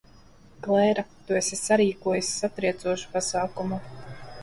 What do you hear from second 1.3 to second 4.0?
esi sarīkojusi satriecošu pasākumu.